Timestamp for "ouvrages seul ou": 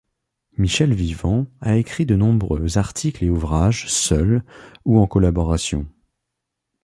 3.29-4.97